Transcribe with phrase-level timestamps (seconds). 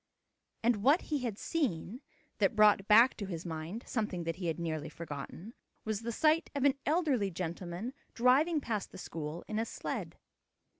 [0.63, 2.01] And what he had seen,
[2.39, 5.53] that brought back to his mind something that he had nearly forgotten,
[5.85, 10.17] was the sight of an elderly gentleman driving past the school in a sled.